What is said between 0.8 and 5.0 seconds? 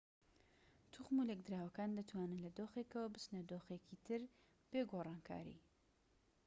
توخم و لێکدراوەکان دەتوانن لە دۆخێکەوە بچنە دۆخێکی تر بێ